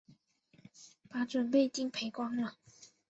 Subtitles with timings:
[1.11, 2.55] 把準备金赔光了